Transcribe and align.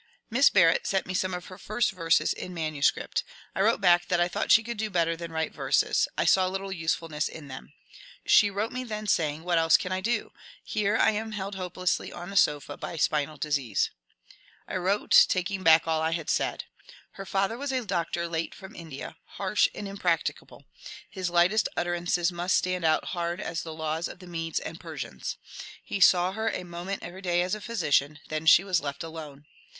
Miss 0.31 0.49
Barrett 0.49 0.87
sent 0.87 1.05
me 1.05 1.13
some 1.13 1.31
of 1.35 1.45
her 1.45 1.59
first 1.59 1.91
verses 1.91 2.33
in 2.33 2.55
manuscript. 2.55 3.23
I 3.53 3.61
wrote 3.61 3.79
back 3.81 4.07
that 4.07 4.19
I 4.19 4.27
thought 4.27 4.51
she 4.51 4.63
could 4.63 4.77
do 4.77 4.89
better 4.89 5.15
than 5.15 5.31
write 5.31 5.53
verses: 5.53 6.07
I 6.17 6.25
saw 6.25 6.47
little 6.47 6.71
usefulness 6.71 7.29
in 7.29 7.49
them. 7.49 7.73
She 8.25 8.49
wrote 8.49 8.71
me 8.71 8.83
then 8.83 9.05
saying, 9.05 9.41
*^ 9.41 9.43
What 9.43 9.59
else 9.59 9.77
can 9.77 9.91
I 9.91 10.01
do? 10.01 10.31
Here 10.63 10.97
I 10.97 11.11
am 11.11 11.33
held 11.33 11.53
hopelessly 11.53 12.11
on 12.11 12.33
a 12.33 12.35
sofa 12.35 12.77
by 12.77 12.97
spinal 12.97 13.37
disease." 13.37 13.91
I 14.67 14.75
wrote 14.77 15.27
taking 15.29 15.61
back 15.61 15.87
all 15.87 16.01
I 16.01 16.13
had 16.13 16.31
said. 16.31 16.63
Her 17.11 17.25
father 17.27 17.55
was 17.55 17.71
a 17.71 17.85
doctor 17.85 18.27
late 18.27 18.55
from 18.55 18.75
India— 18.75 19.17
harsh 19.37 19.67
and 19.75 19.87
im 19.87 19.99
practicable; 19.99 20.65
his 21.11 21.29
lightest 21.29 21.69
utterances 21.77 22.31
must 22.31 22.57
stand 22.57 22.83
out 22.83 23.09
hard 23.13 23.39
as 23.39 23.61
the 23.61 23.71
laws 23.71 24.07
of 24.07 24.17
the 24.17 24.25
Medes 24.25 24.59
and 24.59 24.79
Persians. 24.79 25.37
He 25.83 25.99
saw 25.99 26.31
her 26.31 26.49
a 26.49 26.63
moment 26.63 27.03
every 27.03 27.21
day 27.21 27.43
as 27.43 27.53
a 27.53 27.61
physician; 27.61 28.19
then 28.29 28.47
she 28.47 28.63
was 28.63 28.81
left 28.81 29.03
alone. 29.03 29.45